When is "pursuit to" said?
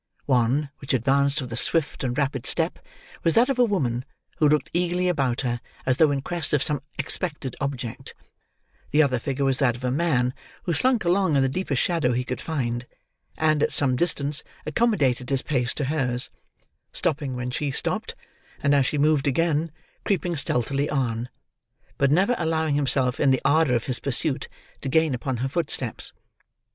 23.99-24.89